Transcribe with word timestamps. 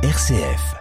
RCF. 0.00 0.76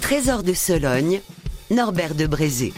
Trésor 0.00 0.44
de 0.44 0.52
Sologne, 0.54 1.20
Norbert 1.72 2.14
de 2.14 2.28
Brézé. 2.28 2.72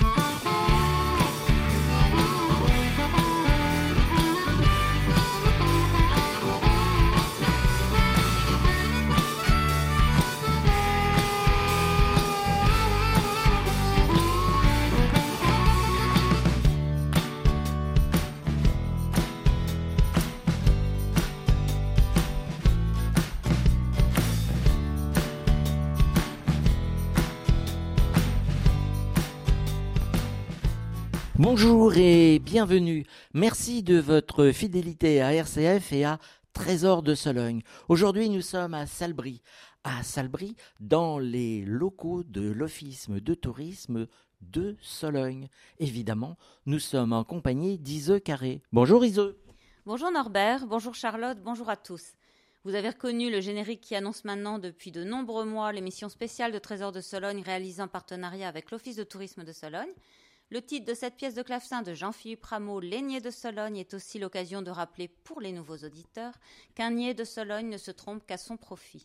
Bonjour 31.38 31.96
et 31.96 32.40
bienvenue. 32.40 33.06
Merci 33.32 33.84
de 33.84 34.00
votre 34.00 34.50
fidélité 34.50 35.22
à 35.22 35.32
RCF 35.32 35.92
et 35.92 36.04
à 36.04 36.18
Trésor 36.52 37.04
de 37.04 37.14
Sologne. 37.14 37.62
Aujourd'hui, 37.88 38.28
nous 38.28 38.40
sommes 38.40 38.74
à 38.74 38.86
Salbris. 38.86 39.40
À 39.84 40.02
Salbris, 40.02 40.56
dans 40.80 41.20
les 41.20 41.64
locaux 41.64 42.24
de 42.24 42.50
l'Office 42.50 43.08
de 43.08 43.34
tourisme 43.34 44.08
de 44.40 44.76
Sologne. 44.82 45.48
Évidemment, 45.78 46.36
nous 46.66 46.80
sommes 46.80 47.12
en 47.12 47.22
compagnie 47.22 47.78
d'Ise 47.78 48.20
Carré. 48.24 48.60
Bonjour 48.72 49.04
Ise. 49.04 49.36
Bonjour 49.86 50.10
Norbert, 50.10 50.66
bonjour 50.66 50.96
Charlotte, 50.96 51.38
bonjour 51.40 51.70
à 51.70 51.76
tous. 51.76 52.14
Vous 52.64 52.74
avez 52.74 52.88
reconnu 52.88 53.30
le 53.30 53.40
générique 53.40 53.82
qui 53.82 53.94
annonce 53.94 54.24
maintenant 54.24 54.58
depuis 54.58 54.90
de 54.90 55.04
nombreux 55.04 55.44
mois 55.44 55.70
l'émission 55.70 56.08
spéciale 56.08 56.50
de 56.50 56.58
Trésor 56.58 56.90
de 56.90 57.00
Sologne 57.00 57.42
réalisée 57.42 57.80
en 57.80 57.86
partenariat 57.86 58.48
avec 58.48 58.72
l'Office 58.72 58.96
de 58.96 59.04
tourisme 59.04 59.44
de 59.44 59.52
Sologne. 59.52 59.94
Le 60.50 60.62
titre 60.62 60.86
de 60.86 60.94
cette 60.94 61.16
pièce 61.16 61.34
de 61.34 61.42
clavecin 61.42 61.82
de 61.82 61.92
Jean-Philippe 61.92 62.46
Rameau, 62.46 62.80
L'aigné 62.80 63.20
de 63.20 63.30
Sologne, 63.30 63.76
est 63.76 63.92
aussi 63.92 64.18
l'occasion 64.18 64.62
de 64.62 64.70
rappeler 64.70 65.08
pour 65.08 65.42
les 65.42 65.52
nouveaux 65.52 65.76
auditeurs 65.76 66.32
qu'un 66.74 66.92
niais 66.92 67.12
de 67.12 67.24
Sologne 67.24 67.68
ne 67.68 67.76
se 67.76 67.90
trompe 67.90 68.26
qu'à 68.26 68.38
son 68.38 68.56
profit. 68.56 69.04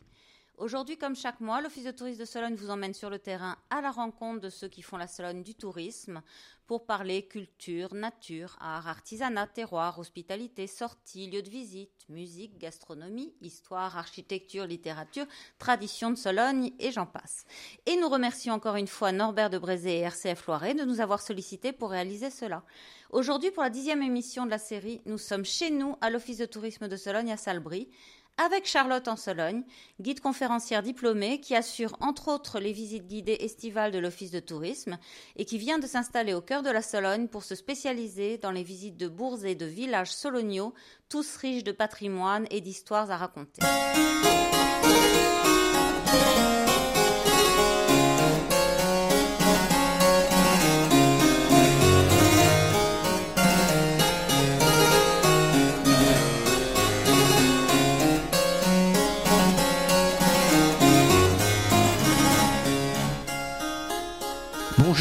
Aujourd'hui, 0.59 0.97
comme 0.97 1.15
chaque 1.15 1.39
mois, 1.39 1.61
l'Office 1.61 1.83
de 1.83 1.91
tourisme 1.91 2.19
de 2.19 2.25
Sologne 2.25 2.53
vous 2.53 2.69
emmène 2.69 2.93
sur 2.93 3.09
le 3.09 3.17
terrain 3.17 3.57
à 3.71 3.81
la 3.81 3.89
rencontre 3.89 4.39
de 4.39 4.49
ceux 4.51 4.67
qui 4.67 4.83
font 4.83 4.97
la 4.97 5.07
Sologne 5.07 5.41
du 5.41 5.55
tourisme 5.55 6.21
pour 6.67 6.85
parler 6.85 7.25
culture, 7.25 7.95
nature, 7.95 8.55
art, 8.61 8.87
artisanat, 8.87 9.47
terroir, 9.47 9.97
hospitalité, 9.97 10.67
sorties, 10.67 11.27
lieux 11.27 11.41
de 11.41 11.49
visite, 11.49 12.05
musique, 12.07 12.59
gastronomie, 12.59 13.33
histoire, 13.41 13.97
architecture, 13.97 14.67
littérature, 14.67 15.25
tradition 15.57 16.11
de 16.11 16.15
Sologne 16.15 16.71
et 16.79 16.91
j'en 16.91 17.07
passe. 17.07 17.45
Et 17.87 17.97
nous 17.97 18.07
remercions 18.07 18.53
encore 18.53 18.75
une 18.75 18.87
fois 18.87 19.11
Norbert 19.11 19.49
de 19.49 19.57
Brézé 19.57 19.97
et 19.97 20.01
RCF 20.01 20.45
Loiret 20.45 20.75
de 20.75 20.85
nous 20.85 21.01
avoir 21.01 21.19
sollicités 21.19 21.71
pour 21.71 21.89
réaliser 21.89 22.29
cela. 22.29 22.63
Aujourd'hui, 23.09 23.51
pour 23.51 23.63
la 23.63 23.69
dixième 23.71 24.03
émission 24.03 24.45
de 24.45 24.51
la 24.51 24.59
série, 24.59 25.01
nous 25.07 25.17
sommes 25.17 25.45
chez 25.45 25.71
nous 25.71 25.97
à 25.99 26.11
l'Office 26.11 26.37
de 26.37 26.45
tourisme 26.45 26.87
de 26.87 26.95
Sologne 26.95 27.31
à 27.31 27.37
Salbris 27.37 27.89
avec 28.37 28.65
Charlotte 28.65 29.07
en 29.07 29.15
Sologne, 29.15 29.63
guide 29.99 30.19
conférencière 30.19 30.81
diplômée 30.81 31.39
qui 31.39 31.55
assure 31.55 31.95
entre 31.99 32.29
autres 32.29 32.59
les 32.59 32.73
visites 32.73 33.07
guidées 33.07 33.37
estivales 33.39 33.91
de 33.91 33.99
l'Office 33.99 34.31
de 34.31 34.39
tourisme 34.39 34.97
et 35.35 35.45
qui 35.45 35.57
vient 35.57 35.79
de 35.79 35.87
s'installer 35.87 36.33
au 36.33 36.41
cœur 36.41 36.63
de 36.63 36.69
la 36.69 36.81
Sologne 36.81 37.27
pour 37.27 37.43
se 37.43 37.55
spécialiser 37.55 38.37
dans 38.37 38.51
les 38.51 38.63
visites 38.63 38.97
de 38.97 39.07
bourgs 39.07 39.45
et 39.45 39.55
de 39.55 39.65
villages 39.65 40.13
soloniaux, 40.13 40.73
tous 41.09 41.35
riches 41.37 41.63
de 41.63 41.71
patrimoine 41.71 42.47
et 42.49 42.61
d'histoires 42.61 43.11
à 43.11 43.17
raconter. 43.17 43.61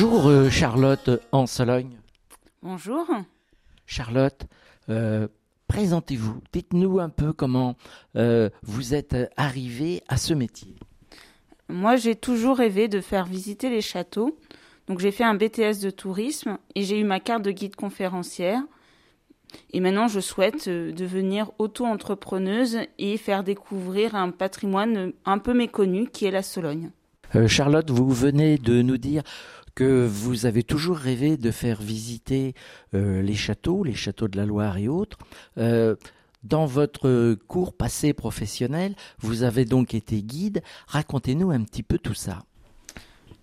Bonjour 0.03 0.27
euh, 0.27 0.51
Charlotte 0.51 1.11
en 1.31 1.47
Sologne. 1.47 1.97
Bonjour. 2.61 3.07
Charlotte, 3.87 4.49
euh, 4.89 5.29
présentez-vous. 5.69 6.41
Dites-nous 6.53 6.99
un 6.99 7.09
peu 7.09 7.33
comment 7.33 7.77
euh, 8.17 8.51
vous 8.65 8.95
êtes 8.95 9.15
arrivée 9.37 10.03
à 10.09 10.17
ce 10.17 10.35
métier. 10.35 10.75
Moi, 11.69 11.95
j'ai 11.95 12.17
toujours 12.17 12.57
rêvé 12.57 12.89
de 12.89 13.01
faire 13.01 13.27
visiter 13.27 13.71
les 13.71 13.81
châteaux. 13.81 14.37
Donc, 14.89 14.99
j'ai 14.99 15.13
fait 15.13 15.23
un 15.23 15.35
BTS 15.35 15.79
de 15.81 15.91
tourisme 15.91 16.59
et 16.75 16.83
j'ai 16.83 16.99
eu 16.99 17.05
ma 17.05 17.21
carte 17.21 17.45
de 17.45 17.53
guide 17.53 17.77
conférencière. 17.77 18.61
Et 19.71 19.79
maintenant, 19.79 20.09
je 20.09 20.19
souhaite 20.19 20.69
devenir 20.69 21.53
auto-entrepreneuse 21.61 22.79
et 22.99 23.17
faire 23.19 23.45
découvrir 23.45 24.17
un 24.17 24.33
patrimoine 24.33 25.13
un 25.25 25.39
peu 25.39 25.55
méconnu 25.55 26.09
qui 26.09 26.25
est 26.25 26.33
la 26.33 26.43
Sologne. 26.43 26.91
Charlotte, 27.47 27.91
vous 27.91 28.11
venez 28.11 28.59
de 28.59 28.83
nous 28.83 28.99
dire 28.99 29.23
que 29.75 30.07
vous 30.07 30.47
avez 30.47 30.63
toujours 30.63 30.97
rêvé 30.97 31.37
de 31.37 31.51
faire 31.51 31.81
visiter 31.81 32.55
euh, 32.95 33.23
les 33.23 33.35
châteaux, 33.35 33.85
les 33.85 33.95
châteaux 33.95 34.29
de 34.29 34.37
la 34.37 34.47
Loire 34.47 34.79
et 34.79 34.89
autres. 34.89 35.19
Euh, 35.59 35.97
dans 36.43 36.67
votre 36.67 37.35
cours 37.47 37.73
passé 37.73 38.13
professionnel, 38.13 38.95
vous 39.21 39.45
avez 39.45 39.65
donc 39.65 39.95
été 39.95 40.23
guide. 40.23 40.63
Racontez-nous 40.89 41.51
un 41.51 41.63
petit 41.63 41.83
peu 41.83 41.99
tout 41.99 42.15
ça. 42.15 42.43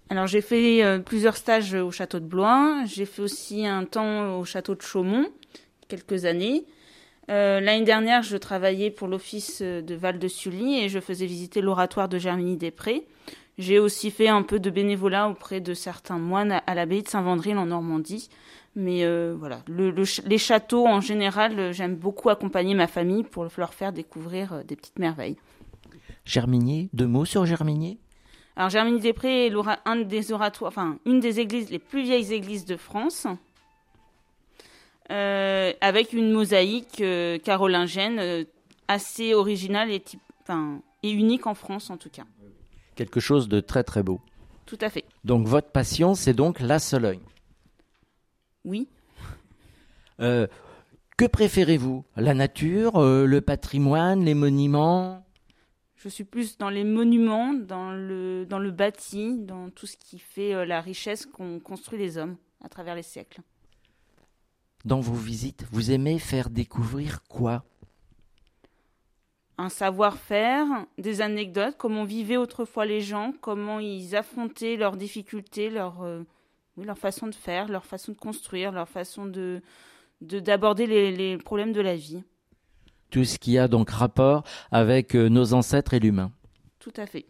Alors 0.09 0.28
j'ai 0.28 0.41
fait 0.41 0.84
euh, 0.84 1.00
plusieurs 1.00 1.38
stages 1.38 1.75
au 1.75 1.91
château 1.91 2.19
de 2.19 2.25
Blois, 2.25 2.84
j'ai 2.85 3.06
fait 3.06 3.22
aussi 3.22 3.66
un 3.66 3.85
temps 3.85 4.39
au 4.39 4.44
château 4.44 4.75
de 4.75 4.81
Chaumont, 4.81 5.28
quelques 5.88 6.25
années. 6.25 6.66
L'année 7.28 7.85
dernière, 7.85 8.23
je 8.23 8.38
travaillais 8.38 8.89
pour 8.89 9.07
l'office 9.07 9.62
de 9.62 9.94
Val-de-Sully 9.94 10.79
et 10.79 10.89
je 10.89 11.00
faisais 11.00 11.28
visiter 11.28 11.62
l'oratoire 11.62 12.09
de 12.09 12.18
Germigny-des-Prés. 12.18 13.06
J'ai 13.59 13.78
aussi 13.78 14.09
fait 14.09 14.30
un 14.30 14.42
peu 14.42 14.58
de 14.58 14.70
bénévolat 14.70 15.28
auprès 15.28 15.59
de 15.59 15.74
certains 15.74 16.18
moines 16.18 16.62
à 16.66 16.75
l'abbaye 16.75 17.03
de 17.03 17.09
Saint-Vandril 17.09 17.58
en 17.58 17.66
Normandie. 17.66 18.30
Mais 18.74 19.03
euh, 19.03 19.36
voilà, 19.38 19.64
les 19.68 20.38
châteaux 20.38 20.88
en 20.88 21.02
général, 21.02 21.59
euh, 21.59 21.74
j'aime 21.74 21.96
beaucoup 21.96 22.30
accompagner 22.30 22.74
ma 22.74 22.88
famille 22.88 23.24
pour 23.24 23.46
leur 23.58 23.74
faire 23.74 23.92
découvrir 23.92 24.53
euh, 24.53 24.64
des 24.64 24.78
petites 24.78 24.98
merveilles. 24.98 25.36
Germigny, 26.24 26.90
deux 26.94 27.08
mots 27.08 27.25
sur 27.25 27.46
Germigny 27.46 28.00
Alors 28.56 28.69
Germigny-des-Prés 28.69 29.48
est 29.48 29.53
un 29.84 29.98
des 29.98 30.31
oratoires, 30.31 30.69
enfin 30.69 30.98
une 31.06 31.19
des 31.19 31.42
églises, 31.42 31.69
les 31.69 31.80
plus 31.80 32.03
vieilles 32.03 32.31
églises 32.31 32.64
de 32.64 32.78
France, 32.78 33.28
avec 35.09 36.14
une 36.14 36.31
mosaïque 36.31 37.03
carolingienne 37.44 38.46
assez 38.88 39.34
originale 39.34 39.92
et, 39.92 40.03
et 41.03 41.12
unique 41.12 41.46
en 41.46 41.56
France 41.56 41.90
en 41.90 41.98
tout 41.98 42.09
cas 42.09 42.25
quelque 43.00 43.22
chose 43.22 43.48
de 43.48 43.62
très 43.62 43.86
très 43.86 44.04
beau. 44.04 44.20
Tout 44.66 44.78
à 44.82 44.90
fait. 44.90 45.06
Donc 45.24 45.48
votre 45.48 45.72
passion, 45.72 46.16
c'est 46.16 46.34
donc 46.34 46.60
la 46.60 46.80
Sologne. 46.80 47.24
Oui. 48.66 48.90
Euh, 50.20 50.48
que 51.18 51.24
préférez-vous? 51.24 52.04
La 52.18 52.34
nature, 52.34 52.98
euh, 52.98 53.26
le 53.26 53.40
patrimoine, 53.40 54.26
les 54.26 54.34
monuments? 54.34 55.26
Je 55.96 56.10
suis 56.10 56.26
plus 56.26 56.58
dans 56.58 56.70
les 56.70 56.84
monuments, 56.84 57.54
dans 57.54 57.92
le, 57.92 58.46
dans 58.46 58.60
le 58.60 58.72
bâti, 58.72 59.40
dans 59.40 59.70
tout 59.70 59.88
ce 59.88 59.96
qui 59.96 60.20
fait 60.20 60.54
euh, 60.54 60.66
la 60.66 60.81
richesse 60.81 61.26
qu'ont 61.26 61.62
construit 61.62 61.98
les 61.98 62.18
hommes 62.18 62.36
à 62.62 62.68
travers 62.68 62.96
les 62.96 63.04
siècles. 63.04 63.40
Dans 64.84 65.00
vos 65.00 65.14
visites, 65.14 65.66
vous 65.72 65.92
aimez 65.92 66.19
faire 66.19 66.50
découvrir 66.50 67.24
quoi? 67.30 67.63
Un 69.59 69.67
savoir-faire, 69.67 70.65
des 70.97 71.19
anecdotes, 71.19 71.75
comment 71.77 72.06
vivaient 72.06 72.38
autrefois 72.38 72.85
les 72.85 73.01
gens, 73.01 73.33
comment 73.41 73.79
ils 73.79 74.15
affrontaient 74.15 74.77
leurs 74.77 74.95
difficultés, 74.95 75.69
leur, 75.69 76.01
euh, 76.01 76.23
leur 76.77 76.97
façon 76.97 77.27
de 77.27 77.35
faire, 77.35 77.67
leur 77.67 77.83
façon 77.83 78.13
de 78.13 78.17
construire, 78.17 78.71
leur 78.71 78.88
façon 78.88 79.25
de 79.25 79.61
d'aborder 80.21 80.85
les, 80.85 81.38
problèmes 81.38 81.71
de 81.71 81.79
la 81.79 81.95
vie. 81.95 82.23
Tout 83.09 83.23
ce 83.23 83.39
qui 83.39 83.57
a 83.57 83.69
donc 83.69 83.89
rapport 83.89 84.44
avec 84.69 85.15
euh, 85.15 85.29
nos 85.29 85.53
ancêtres 85.53 85.94
et 85.94 86.00
l'humain. 86.00 86.31
Tout 86.79 86.91
à 86.97 87.06
fait. 87.06 87.25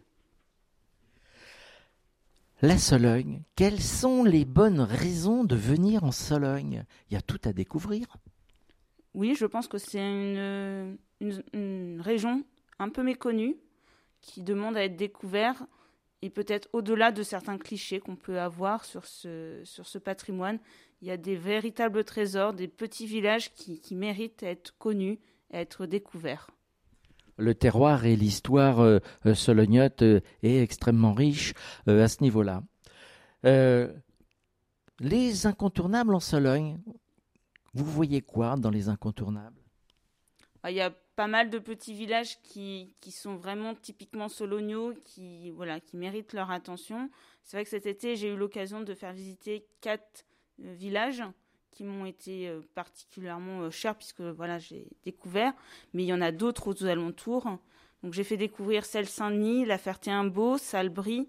La 2.62 2.78
Sologne, 2.78 3.42
quelles 3.54 3.80
sont 3.80 4.24
les 4.24 4.44
bonnes 4.44 4.80
raisons 4.80 5.44
de 5.44 5.54
venir 5.54 6.02
en 6.02 6.10
Sologne? 6.10 6.84
Il 7.10 7.14
y 7.14 7.16
a 7.16 7.22
tout 7.22 7.40
à 7.44 7.52
découvrir. 7.52 8.06
Oui, 9.14 9.34
je 9.34 9.46
pense 9.46 9.66
que 9.66 9.78
c'est 9.78 10.00
une, 10.00 12.00
région 12.00 12.44
un 12.78 12.88
peu 12.88 13.02
méconnue 13.02 13.56
qui 14.20 14.42
demande 14.42 14.76
à 14.76 14.84
être 14.84 14.96
découverte 14.96 15.62
et 16.22 16.30
peut-être 16.30 16.68
au-delà 16.72 17.12
de 17.12 17.22
certains 17.22 17.58
clichés 17.58 17.98
qu'on 17.98 18.16
peut 18.16 18.40
avoir 18.40 18.84
sur 18.84 19.06
ce, 19.06 19.98
patrimoine. 19.98 20.58
Il 21.02 21.08
y 21.08 21.10
a 21.10 21.16
des 21.16 21.36
véritables 21.36 22.04
trésors, 22.04 22.52
des 22.52 22.68
petits 22.68 23.06
villages 23.06 23.52
qui, 23.54 23.94
méritent 23.94 24.40
d'être 24.40 24.76
connus 24.78 25.18
et 25.52 25.58
être 25.58 25.86
découverts. 25.86 26.50
Le 27.38 27.54
terroir 27.54 28.04
et 28.04 28.16
l'histoire 28.16 28.80
euh, 28.80 28.98
euh, 29.24 29.34
solognote 29.34 30.02
euh, 30.02 30.20
est 30.42 30.62
extrêmement 30.62 31.14
riche 31.14 31.54
à 31.86 32.06
ce 32.06 32.22
niveau-là. 32.22 32.62
les 35.00 35.46
incontournables 35.46 36.14
en 36.14 36.20
Sologne, 36.20 36.78
vous 37.74 37.84
voyez 37.84 38.20
quoi 38.20 38.56
dans 38.56 38.70
les 38.70 38.88
incontournables? 38.88 39.60
Ah, 40.62 40.70
Il 40.70 40.76
y 40.76 40.80
a 40.80 40.90
pas 40.90 41.26
mal 41.26 41.50
de 41.50 41.58
petits 41.58 41.94
villages 41.94 42.40
qui, 42.42 42.94
qui 43.00 43.12
sont 43.12 43.36
vraiment 43.36 43.74
typiquement 43.74 44.28
soloniaux, 44.28 44.94
qui, 45.04 45.50
voilà, 45.50 45.80
qui 45.80 45.96
méritent 45.96 46.32
leur 46.32 46.50
attention. 46.50 47.10
C'est 47.42 47.56
vrai 47.56 47.64
que 47.64 47.70
cet 47.70 47.86
été, 47.86 48.16
j'ai 48.16 48.32
eu 48.32 48.36
l'occasion 48.36 48.80
de 48.80 48.94
faire 48.94 49.12
visiter 49.12 49.66
quatre 49.80 50.24
euh, 50.62 50.72
villages 50.74 51.22
qui 51.70 51.84
m'ont 51.84 52.04
été 52.04 52.48
euh, 52.48 52.60
particulièrement 52.74 53.62
euh, 53.62 53.70
chers 53.70 53.94
puisque 53.94 54.20
voilà, 54.20 54.58
j'ai 54.58 54.86
découvert, 55.04 55.52
mais 55.94 56.02
il 56.04 56.06
y 56.06 56.12
en 56.12 56.20
a 56.20 56.32
d'autres 56.32 56.68
aux 56.68 56.84
alentours. 56.84 57.46
Donc 58.02 58.12
j'ai 58.12 58.24
fait 58.24 58.36
découvrir 58.36 58.84
celle 58.84 59.06
Saint-Denis, 59.06 59.66
La 59.66 59.78
Ferté-Imbeau, 59.78 60.58
Salbris, 60.58 61.28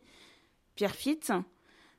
Pierrefitte. 0.76 1.34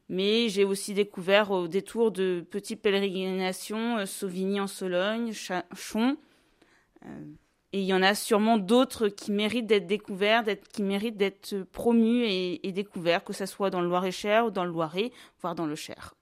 Mais 0.09 0.49
j'ai 0.49 0.65
aussi 0.65 0.95
découvert 0.95 1.51
au 1.51 1.69
détour 1.69 2.11
de 2.11 2.45
petites 2.51 2.83
pèlerinations 2.83 4.05
Sauvigny 4.07 4.61
en 4.61 4.67
Sologne, 4.67 5.33
Chon. 5.33 6.17
Et 7.73 7.81
il 7.81 7.87
y 7.87 7.95
en 7.95 8.03
a 8.03 8.15
sûrement 8.15 8.59
d'autres 8.59 9.09
qui 9.09 9.33
méritent 9.33 9.67
d'être 9.67 9.87
découverts, 9.87 10.45
qui 10.73 10.83
méritent 10.83 11.17
d'être 11.17 11.63
promus 11.73 12.25
et, 12.25 12.67
et, 12.67 12.73
découverts, 12.73 13.25
que 13.25 13.33
ce 13.33 13.47
soit 13.47 13.71
dans 13.71 13.81
le 13.81 13.89
Loir-et-Cher 13.89 14.47
ou 14.47 14.51
dans 14.51 14.65
le 14.65 14.71
Loiret, 14.71 15.11
voire 15.41 15.55
dans 15.55 15.65
le 15.65 15.75
Cher. 15.75 16.15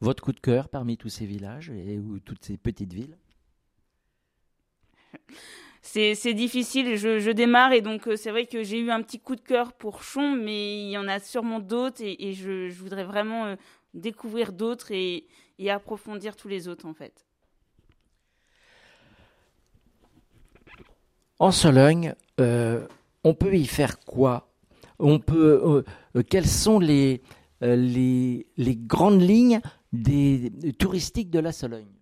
Votre 0.00 0.22
coup 0.22 0.32
de 0.32 0.40
cœur 0.40 0.68
parmi 0.68 0.96
tous 0.96 1.08
ces 1.10 1.26
villages 1.26 1.70
et 1.70 1.98
ou 1.98 2.20
toutes 2.20 2.44
ces 2.44 2.56
petites 2.56 2.92
villes? 2.92 3.18
c'est 5.82 6.34
difficile, 6.34 6.96
je, 6.96 7.30
démarre 7.30 7.72
et 7.72 7.80
donc 7.80 8.08
euh, 8.08 8.16
c'est 8.16 8.30
vrai 8.30 8.46
que 8.46 8.62
j'ai 8.62 8.78
eu 8.78 8.90
un 8.90 9.02
petit 9.02 9.20
coup 9.20 9.36
de 9.36 9.40
cœur 9.40 9.72
pour 9.72 10.02
Chon, 10.02 10.36
mais 10.36 10.82
il 10.82 10.90
y 10.90 10.98
en 10.98 11.08
a 11.08 11.18
sûrement 11.18 11.60
d'autres 11.60 12.02
et, 12.02 12.32
je, 12.34 12.70
voudrais 12.72 13.04
vraiment 13.04 13.46
euh, 13.46 13.56
découvrir 13.94 14.52
d'autres 14.52 14.92
et, 14.92 15.26
approfondir 15.68 16.36
tous 16.36 16.48
les 16.48 16.68
autres 16.68 16.86
en 16.86 16.94
fait. 16.94 17.26
En 21.40 21.52
Sologne, 21.52 22.14
euh, 22.40 22.86
on 23.24 23.34
peut 23.34 23.54
y 23.54 23.66
faire 23.66 23.98
quoi? 24.00 24.48
On 24.98 25.20
peut, 25.20 25.84
quelles 26.28 26.48
sont 26.48 26.80
les, 26.80 27.22
les, 27.60 28.46
les, 28.56 28.76
grandes 28.76 29.22
lignes 29.22 29.60
des, 29.92 30.50
touristiques 30.76 31.30
de 31.30 31.38
la 31.38 31.52
Sologne? 31.52 31.97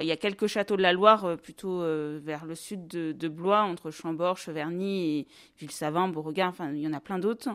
Il 0.00 0.06
y 0.06 0.12
a 0.12 0.16
quelques 0.16 0.46
châteaux 0.46 0.76
de 0.76 0.82
la 0.82 0.92
Loire, 0.92 1.36
plutôt 1.38 1.80
vers 2.20 2.44
le 2.44 2.54
sud 2.54 2.86
de, 2.86 3.28
Blois, 3.28 3.62
entre 3.62 3.90
Chambord, 3.90 4.38
Cheverny 4.38 5.18
et 5.18 5.26
Ville-Savin, 5.58 6.08
Beauregard, 6.08 6.50
enfin, 6.50 6.72
il 6.72 6.80
y 6.80 6.86
en 6.88 6.92
a 6.92 7.00
plein 7.00 7.18
d'autres. 7.18 7.50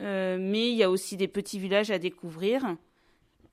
mais 0.00 0.70
il 0.70 0.76
y 0.76 0.82
a 0.82 0.90
aussi 0.90 1.16
des 1.16 1.28
petits 1.28 1.58
villages 1.58 1.90
à 1.90 1.98
découvrir. 1.98 2.64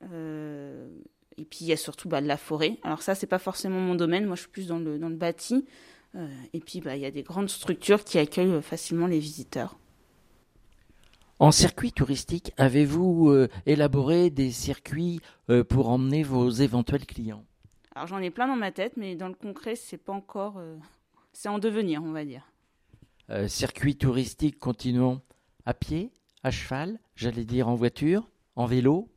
et 0.02 1.44
puis, 1.44 1.58
il 1.60 1.66
y 1.66 1.72
a 1.72 1.76
surtout 1.76 2.08
bah, 2.08 2.20
de 2.20 2.26
la 2.26 2.36
forêt. 2.36 2.78
Alors 2.82 3.02
ça, 3.02 3.14
c'est 3.14 3.26
pas 3.26 3.38
forcément 3.38 3.80
mon 3.80 3.94
domaine. 3.94 4.26
Moi, 4.26 4.36
je 4.36 4.42
suis 4.42 4.50
plus 4.50 4.68
dans 4.68 4.78
le, 4.78 4.98
dans 4.98 5.10
bâti. 5.10 5.64
Euh, 6.16 6.28
et 6.52 6.60
puis, 6.60 6.80
bah, 6.80 6.96
il 6.96 7.02
y 7.02 7.06
a 7.06 7.10
des 7.10 7.22
grandes 7.22 7.50
structures 7.50 8.04
qui 8.04 8.18
accueillent 8.18 8.62
facilement 8.62 9.06
les 9.06 9.18
visiteurs. 9.18 9.78
En 11.38 11.50
circuit 11.50 11.92
touristique, 11.92 12.52
avez-vous 12.56 13.28
euh, 13.28 13.48
élaboré 13.66 14.30
des 14.30 14.50
circuits 14.50 15.20
euh, 15.50 15.64
pour 15.64 15.90
emmener 15.90 16.22
vos 16.22 16.48
éventuels 16.48 17.04
clients? 17.04 17.44
Alors 17.96 18.06
j'en 18.06 18.18
ai 18.18 18.28
plein 18.28 18.46
dans 18.46 18.56
ma 18.56 18.72
tête, 18.72 18.92
mais 18.98 19.16
dans 19.16 19.28
le 19.28 19.34
concret, 19.34 19.74
c'est 19.74 19.96
pas 19.96 20.12
encore, 20.12 20.60
c'est 21.32 21.48
en 21.48 21.58
devenir, 21.58 22.02
on 22.04 22.12
va 22.12 22.26
dire. 22.26 22.42
circuit 23.48 23.96
touristique, 23.96 24.58
continuons 24.58 25.22
à 25.64 25.72
pied, 25.72 26.10
à 26.42 26.50
cheval, 26.50 26.98
j'allais 27.14 27.44
dire 27.44 27.68
en 27.68 27.74
voiture, 27.74 28.28
en 28.54 28.66
vélo? 28.66 29.08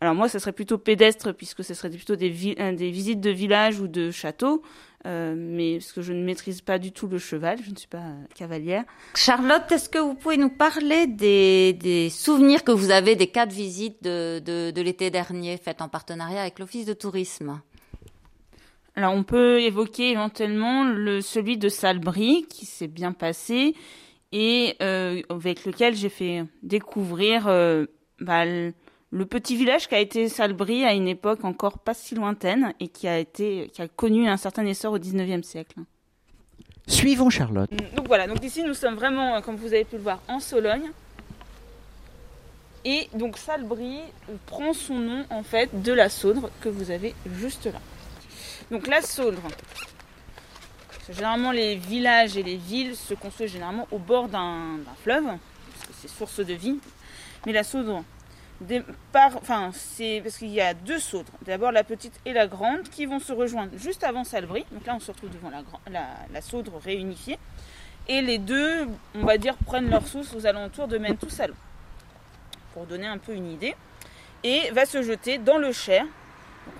Alors 0.00 0.14
moi, 0.14 0.28
ce 0.30 0.38
serait 0.38 0.52
plutôt 0.52 0.78
pédestre 0.78 1.32
puisque 1.32 1.62
ce 1.62 1.74
serait 1.74 1.90
plutôt 1.90 2.16
des, 2.16 2.30
des 2.30 2.90
visites 2.90 3.20
de 3.20 3.30
villages 3.30 3.78
ou 3.78 3.88
de 3.88 4.10
châteaux. 4.10 4.62
Euh, 5.06 5.34
mais 5.36 5.78
parce 5.78 5.92
que 5.92 6.02
je 6.02 6.12
ne 6.12 6.24
maîtrise 6.24 6.60
pas 6.60 6.78
du 6.78 6.90
tout 6.90 7.06
le 7.06 7.18
cheval, 7.18 7.58
je 7.64 7.70
ne 7.70 7.76
suis 7.76 7.88
pas 7.88 7.98
euh, 7.98 8.24
cavalière. 8.34 8.84
Charlotte, 9.14 9.70
est-ce 9.70 9.88
que 9.88 9.98
vous 9.98 10.14
pouvez 10.14 10.36
nous 10.36 10.50
parler 10.50 11.06
des, 11.06 11.72
des, 11.74 12.10
souvenirs 12.10 12.64
que 12.64 12.72
vous 12.72 12.90
avez 12.90 13.14
des 13.14 13.28
quatre 13.28 13.52
visites 13.52 14.02
de, 14.02 14.40
de, 14.44 14.72
de 14.72 14.82
l'été 14.82 15.10
dernier 15.10 15.56
faites 15.56 15.82
en 15.82 15.88
partenariat 15.88 16.40
avec 16.40 16.58
l'Office 16.58 16.84
de 16.84 16.94
tourisme? 16.94 17.60
Alors 18.98 19.14
on 19.14 19.22
peut 19.22 19.60
évoquer 19.60 20.10
éventuellement 20.10 20.82
le, 20.82 21.20
celui 21.20 21.56
de 21.56 21.68
Salbris 21.68 22.46
qui 22.50 22.66
s'est 22.66 22.88
bien 22.88 23.12
passé 23.12 23.76
et 24.32 24.74
euh, 24.82 25.22
avec 25.28 25.64
lequel 25.66 25.94
j'ai 25.94 26.08
fait 26.08 26.42
découvrir 26.64 27.46
euh, 27.46 27.86
bah, 28.18 28.44
le 28.44 29.24
petit 29.24 29.54
village 29.54 29.86
qui 29.86 29.94
a 29.94 30.00
été 30.00 30.28
Salbris 30.28 30.84
à 30.84 30.94
une 30.94 31.06
époque 31.06 31.44
encore 31.44 31.78
pas 31.78 31.94
si 31.94 32.16
lointaine 32.16 32.74
et 32.80 32.88
qui 32.88 33.06
a 33.06 33.20
été 33.20 33.70
qui 33.72 33.82
a 33.82 33.86
connu 33.86 34.28
un 34.28 34.36
certain 34.36 34.66
essor 34.66 34.94
au 34.94 34.98
19e 34.98 35.44
siècle. 35.44 35.78
Suivons 36.88 37.30
Charlotte. 37.30 37.70
Mm, 37.70 37.94
donc 37.94 38.08
voilà, 38.08 38.26
donc 38.26 38.44
ici 38.44 38.64
nous 38.64 38.74
sommes 38.74 38.96
vraiment, 38.96 39.36
euh, 39.36 39.40
comme 39.42 39.54
vous 39.54 39.74
avez 39.74 39.84
pu 39.84 39.94
le 39.94 40.02
voir, 40.02 40.20
en 40.26 40.40
Sologne. 40.40 40.90
Et 42.84 43.08
donc 43.14 43.38
Salbris 43.38 44.00
prend 44.46 44.72
son 44.72 44.98
nom 44.98 45.24
en 45.30 45.44
fait 45.44 45.82
de 45.84 45.92
la 45.92 46.08
Saudre 46.08 46.50
que 46.60 46.68
vous 46.68 46.90
avez 46.90 47.14
juste 47.38 47.66
là. 47.66 47.78
Donc 48.70 48.86
la 48.86 49.00
Saudre, 49.00 49.40
généralement 51.08 51.52
les 51.52 51.76
villages 51.76 52.36
et 52.36 52.42
les 52.42 52.56
villes 52.56 52.96
se 52.96 53.14
construisent 53.14 53.52
généralement 53.52 53.88
au 53.90 53.98
bord 53.98 54.28
d'un 54.28 54.78
fleuve, 55.02 55.24
parce 55.24 55.86
que 55.86 55.92
c'est 56.00 56.08
source 56.08 56.40
de 56.40 56.54
vie. 56.54 56.78
Mais 57.46 57.52
la 57.52 57.64
Saudre, 57.64 58.04
enfin, 59.14 59.70
c'est 59.72 60.20
parce 60.22 60.36
qu'il 60.38 60.50
y 60.50 60.60
a 60.60 60.74
deux 60.74 60.98
saudres, 60.98 61.32
d'abord 61.46 61.72
la 61.72 61.84
petite 61.84 62.20
et 62.26 62.32
la 62.32 62.46
grande, 62.46 62.82
qui 62.90 63.06
vont 63.06 63.20
se 63.20 63.32
rejoindre 63.32 63.72
juste 63.78 64.04
avant 64.04 64.24
Salbris. 64.24 64.66
Donc 64.72 64.84
là, 64.86 64.94
on 64.96 65.00
se 65.00 65.10
retrouve 65.12 65.30
devant 65.30 65.50
la, 65.50 65.62
la, 65.90 66.06
la 66.32 66.40
saudre 66.42 66.78
réunifiée. 66.84 67.38
Et 68.08 68.20
les 68.22 68.38
deux, 68.38 68.88
on 69.14 69.24
va 69.24 69.38
dire, 69.38 69.54
prennent 69.56 69.90
leur 69.90 70.06
source 70.06 70.34
aux 70.34 70.46
alentours 70.46 70.88
de 70.88 70.98
Mentou-Salon. 70.98 71.54
Pour 72.74 72.86
donner 72.86 73.06
un 73.06 73.18
peu 73.18 73.32
une 73.34 73.50
idée. 73.50 73.74
Et 74.44 74.70
va 74.72 74.86
se 74.86 75.02
jeter 75.02 75.38
dans 75.38 75.58
le 75.58 75.72
Cher. 75.72 76.04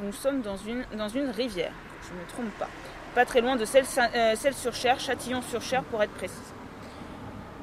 Nous 0.00 0.12
sommes 0.12 0.42
dans 0.42 0.56
une, 0.56 0.84
dans 0.96 1.08
une 1.08 1.30
rivière, 1.30 1.72
je 2.02 2.14
ne 2.14 2.20
me 2.20 2.26
trompe 2.26 2.58
pas. 2.58 2.68
Pas 3.14 3.24
très 3.24 3.40
loin 3.40 3.56
de 3.56 3.64
celle, 3.64 3.84
euh, 4.14 4.34
celle 4.36 4.54
sur 4.54 4.74
Cher, 4.74 5.00
Châtillon-sur-Cher 5.00 5.82
pour 5.84 6.02
être 6.02 6.12
précise. 6.12 6.52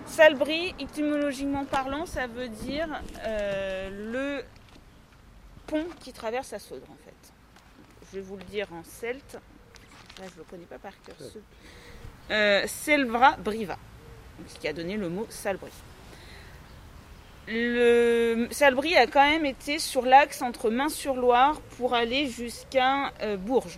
Salbris, 0.05 0.75
étymologiquement 0.79 1.65
parlant, 1.65 2.05
ça 2.05 2.27
veut 2.27 2.49
dire 2.49 2.87
euh, 3.25 3.89
le 4.11 4.43
pont 5.67 5.85
qui 6.01 6.13
traverse 6.13 6.51
la 6.51 6.59
Saudre, 6.59 6.87
en 6.89 6.97
fait. 7.03 7.33
Je 8.11 8.17
vais 8.17 8.21
vous 8.21 8.37
le 8.37 8.43
dire 8.43 8.67
en 8.71 8.83
celte. 8.83 9.33
Là, 10.19 10.25
je 10.27 10.33
ne 10.33 10.37
le 10.37 10.43
connais 10.49 10.65
pas 10.65 10.77
par 10.77 10.93
cœur. 11.03 11.15
Euh, 12.31 12.63
Selvra 12.67 13.37
Briva, 13.37 13.77
ce 14.47 14.59
qui 14.59 14.67
a 14.67 14.73
donné 14.73 14.97
le 14.97 15.09
mot 15.09 15.25
Salbris. 15.29 15.71
Le 17.47 18.47
Salbris 18.49 18.95
a 18.95 19.05
quand 19.05 19.21
même 19.21 19.45
été 19.45 19.77
sur 19.77 20.03
l'axe 20.03 20.41
entre 20.41 20.71
Main-sur-Loire 20.71 21.61
pour 21.77 21.93
aller 21.93 22.27
jusqu'à 22.27 23.13
euh, 23.21 23.37
Bourges. 23.37 23.77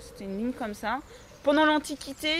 C'était 0.00 0.24
une 0.24 0.38
ligne 0.38 0.52
comme 0.52 0.74
ça. 0.74 0.98
Pendant 1.44 1.64
l'Antiquité, 1.64 2.34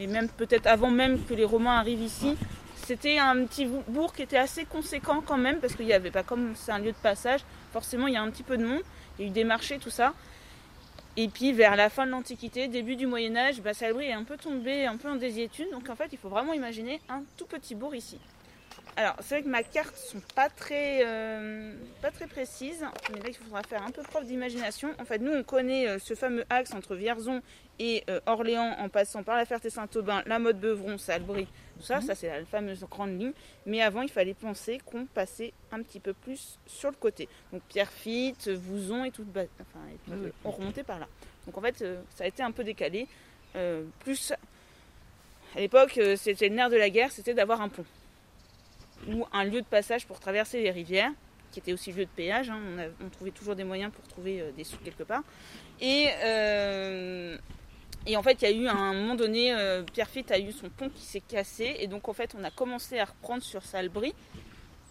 et 0.00 0.08
même 0.08 0.28
peut-être 0.28 0.66
avant 0.66 0.90
même 0.90 1.24
que 1.24 1.34
les 1.34 1.44
Romains 1.44 1.78
arrivent 1.78 2.02
ici, 2.02 2.36
c'était 2.84 3.18
un 3.18 3.44
petit 3.44 3.66
bourg 3.86 4.12
qui 4.12 4.22
était 4.22 4.38
assez 4.38 4.64
conséquent 4.64 5.22
quand 5.24 5.38
même, 5.38 5.60
parce 5.60 5.76
qu'il 5.76 5.86
n'y 5.86 5.92
avait 5.92 6.10
pas 6.10 6.24
comme 6.24 6.54
c'est 6.56 6.72
un 6.72 6.80
lieu 6.80 6.90
de 6.90 6.96
passage, 6.96 7.42
forcément 7.72 8.08
il 8.08 8.14
y 8.14 8.16
a 8.16 8.22
un 8.22 8.30
petit 8.30 8.42
peu 8.42 8.56
de 8.56 8.66
monde, 8.66 8.82
il 9.18 9.22
y 9.22 9.28
a 9.28 9.30
eu 9.30 9.32
des 9.32 9.44
marchés, 9.44 9.78
tout 9.78 9.90
ça. 9.90 10.14
Et 11.16 11.28
puis 11.28 11.52
vers 11.52 11.76
la 11.76 11.90
fin 11.90 12.06
de 12.06 12.10
l'Antiquité, 12.10 12.66
début 12.66 12.96
du 12.96 13.06
Moyen 13.06 13.36
Âge, 13.36 13.60
bah, 13.60 13.72
Salbris 13.72 14.06
est 14.06 14.12
un 14.12 14.24
peu 14.24 14.36
tombé, 14.36 14.84
un 14.84 14.96
peu 14.96 15.08
en 15.08 15.16
désiétude, 15.16 15.70
donc 15.70 15.88
en 15.88 15.94
fait 15.94 16.08
il 16.10 16.18
faut 16.18 16.28
vraiment 16.28 16.54
imaginer 16.54 17.00
un 17.08 17.22
tout 17.36 17.46
petit 17.46 17.76
bourg 17.76 17.94
ici. 17.94 18.18
Alors, 18.94 19.16
c'est 19.20 19.36
vrai 19.36 19.42
que 19.42 19.48
ma 19.48 19.62
carte 19.62 19.96
sont 19.96 20.20
pas 20.34 20.50
très, 20.50 21.00
euh, 21.06 21.72
pas 22.02 22.10
très 22.10 22.26
précises, 22.26 22.84
mais 23.10 23.20
là 23.20 23.28
il 23.28 23.34
faudra 23.34 23.62
faire 23.62 23.82
un 23.82 23.90
peu 23.90 24.02
preuve 24.02 24.26
d'imagination. 24.26 24.90
En 24.98 25.06
fait, 25.06 25.18
nous 25.18 25.32
on 25.32 25.42
connaît 25.42 25.88
euh, 25.88 25.98
ce 25.98 26.14
fameux 26.14 26.44
axe 26.50 26.74
entre 26.74 26.94
Vierzon 26.94 27.40
et 27.78 28.04
euh, 28.10 28.20
Orléans 28.26 28.76
en 28.78 28.90
passant 28.90 29.22
par 29.22 29.38
la 29.38 29.46
Ferté-Saint-Aubin, 29.46 30.22
la 30.26 30.38
Motte 30.38 30.58
Beuvron, 30.58 30.98
Salbris, 30.98 31.46
tout 31.78 31.84
ça, 31.84 32.00
mhm. 32.00 32.02
ça 32.02 32.14
c'est 32.14 32.28
la 32.28 32.44
fameuse 32.44 32.84
grande 32.84 33.18
ligne. 33.18 33.32
Mais 33.64 33.80
avant, 33.80 34.02
il 34.02 34.10
fallait 34.10 34.34
penser 34.34 34.78
qu'on 34.84 35.06
passait 35.06 35.54
un 35.70 35.82
petit 35.82 36.00
peu 36.00 36.12
plus 36.12 36.58
sur 36.66 36.90
le 36.90 36.96
côté. 36.96 37.30
Donc 37.50 37.62
Pierrefitte, 37.70 38.48
Vouzon 38.48 39.04
et 39.04 39.10
tout, 39.10 39.24
enfin, 39.34 39.80
et 39.90 39.96
puis, 40.04 40.32
on 40.44 40.50
remontait 40.50 40.84
par 40.84 40.98
là. 40.98 41.08
Donc 41.46 41.56
en 41.56 41.62
fait, 41.62 41.82
ça 42.14 42.24
a 42.24 42.26
été 42.26 42.42
un 42.42 42.50
peu 42.52 42.62
décalé. 42.62 43.08
plus 44.00 44.34
à 45.54 45.60
l'époque, 45.60 45.98
c'était 46.16 46.50
le 46.50 46.56
nerf 46.56 46.68
de 46.68 46.76
la 46.76 46.90
guerre, 46.90 47.10
c'était 47.10 47.34
d'avoir 47.34 47.62
un 47.62 47.70
pont. 47.70 47.86
Ou 49.08 49.26
un 49.32 49.44
lieu 49.44 49.60
de 49.60 49.66
passage 49.66 50.06
pour 50.06 50.20
traverser 50.20 50.62
les 50.62 50.70
rivières, 50.70 51.12
qui 51.50 51.58
était 51.58 51.72
aussi 51.72 51.92
lieu 51.92 52.04
de 52.04 52.10
péage. 52.10 52.50
hein. 52.50 52.60
On, 53.04 53.08
trouvait 53.08 53.30
toujours 53.30 53.54
des 53.54 53.64
moyens 53.64 53.92
pour 53.92 54.06
trouver 54.08 54.40
euh, 54.40 54.50
des 54.52 54.64
sous 54.64 54.78
quelque 54.78 55.02
part. 55.02 55.22
Et, 55.80 56.08
euh, 56.24 57.36
et 58.06 58.16
en 58.16 58.22
fait, 58.22 58.42
il 58.42 58.48
y 58.48 58.52
a 58.52 58.56
eu 58.56 58.66
un 58.66 58.94
moment 58.94 59.14
donné, 59.14 59.54
euh, 59.54 59.82
Pierrefitte 59.82 60.32
a 60.32 60.38
eu 60.38 60.52
son 60.52 60.70
pont 60.70 60.88
qui 60.88 61.02
s'est 61.02 61.20
cassé. 61.20 61.76
Et 61.78 61.86
donc, 61.86 62.08
en 62.08 62.12
fait, 62.12 62.34
on 62.38 62.42
a 62.42 62.50
commencé 62.50 62.98
à 62.98 63.04
reprendre 63.04 63.42
sur 63.42 63.62
Salbris. 63.62 64.14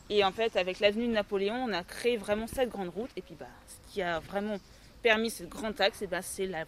Et 0.10 0.24
en 0.24 0.32
fait, 0.32 0.56
avec 0.56 0.80
l'avenue 0.80 1.08
de 1.08 1.14
Napoléon, 1.14 1.56
on 1.56 1.74
a 1.74 1.84
créé 1.84 2.18
vraiment 2.18 2.48
cette 2.48 2.70
grande 2.70 2.90
route. 2.90 3.10
Et 3.16 3.22
puis, 3.22 3.36
bah, 3.40 3.48
ce 3.68 3.94
qui 3.94 4.02
a 4.02 4.20
vraiment 4.20 4.60
permis 5.02 5.30
ce 5.30 5.44
grand 5.44 5.80
axe, 5.82 6.04
ben, 6.10 6.22
c'est 6.22 6.46
la, 6.46 6.66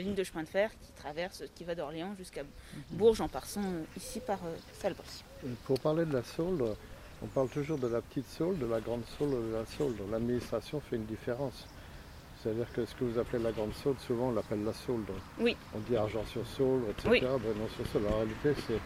ligne 0.00 0.14
de 0.14 0.24
chemin 0.24 0.44
de 0.44 0.48
fer 0.48 0.70
qui 0.80 0.92
traverse, 0.92 1.44
qui 1.54 1.64
va 1.64 1.74
d'Orléans 1.74 2.14
jusqu'à 2.16 2.42
Bourges 2.90 3.20
en 3.20 3.28
passant 3.28 3.64
euh, 3.64 3.82
ici 3.96 4.20
par 4.20 4.38
Salbris. 4.72 5.24
Et 5.44 5.48
Pour 5.66 5.78
parler 5.80 6.04
de 6.04 6.12
la 6.12 6.22
Saule, 6.22 6.62
on 7.22 7.26
parle 7.26 7.48
toujours 7.48 7.78
de 7.78 7.88
la 7.88 8.00
petite 8.00 8.28
Saule, 8.28 8.58
de 8.58 8.66
la 8.66 8.80
grande 8.80 9.02
Saule, 9.18 9.30
de 9.30 9.54
la 9.54 9.66
Saule. 9.66 9.94
L'administration 10.10 10.80
fait 10.80 10.96
une 10.96 11.04
différence. 11.06 11.66
C'est-à-dire 12.42 12.66
que 12.72 12.84
ce 12.84 12.94
que 12.94 13.04
vous 13.04 13.18
appelez 13.18 13.42
la 13.42 13.52
grande 13.52 13.72
Saule, 13.74 13.96
souvent 13.98 14.28
on 14.28 14.32
l'appelle 14.32 14.64
la 14.64 14.72
Saule. 14.72 15.04
Oui. 15.40 15.56
On 15.74 15.78
dit 15.80 15.96
Argent-sur-Saule, 15.96 16.82
etc. 16.90 17.08
Oui. 17.10 17.20
Brennon-sur-Saule. 17.20 18.02
En 18.12 18.16
réalité, 18.18 18.54
c'est- 18.66 18.80